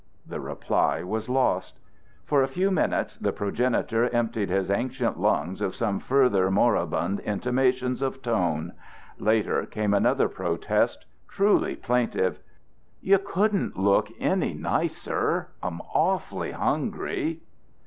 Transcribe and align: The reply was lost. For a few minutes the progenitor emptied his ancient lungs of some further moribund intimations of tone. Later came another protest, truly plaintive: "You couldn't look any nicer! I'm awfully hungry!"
The 0.25 0.39
reply 0.39 1.03
was 1.03 1.29
lost. 1.29 1.77
For 2.25 2.41
a 2.41 2.47
few 2.47 2.71
minutes 2.71 3.17
the 3.17 3.31
progenitor 3.31 4.09
emptied 4.09 4.49
his 4.49 4.71
ancient 4.71 5.19
lungs 5.19 5.61
of 5.61 5.75
some 5.75 5.99
further 5.99 6.49
moribund 6.49 7.19
intimations 7.19 8.01
of 8.01 8.23
tone. 8.23 8.73
Later 9.19 9.63
came 9.67 9.93
another 9.93 10.27
protest, 10.27 11.05
truly 11.27 11.75
plaintive: 11.75 12.39
"You 12.99 13.19
couldn't 13.19 13.77
look 13.77 14.09
any 14.19 14.55
nicer! 14.55 15.49
I'm 15.61 15.81
awfully 15.93 16.53
hungry!" 16.53 17.41